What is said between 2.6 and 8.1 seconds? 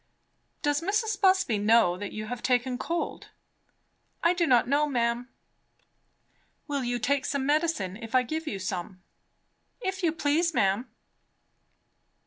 cold?" "I do not know, ma'am." "Will you take some medicine,